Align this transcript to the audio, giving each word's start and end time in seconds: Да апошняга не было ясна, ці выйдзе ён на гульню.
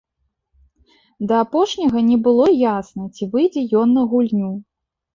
Да 1.33 1.43
апошняга 1.45 1.99
не 2.09 2.17
было 2.29 2.49
ясна, 2.79 3.03
ці 3.15 3.31
выйдзе 3.37 3.67
ён 3.85 3.97
на 4.03 4.11
гульню. 4.13 4.53